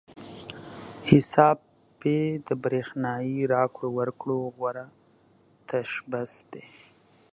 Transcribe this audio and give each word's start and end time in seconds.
حساب 1.09 1.57
پې 1.99 2.17
د 2.47 2.49
برېښنايي 2.63 3.39
راکړو 3.53 3.89
ورکړو 3.99 4.39
غوره 4.55 4.85
تشبث 5.69 6.33
دی. 6.51 6.67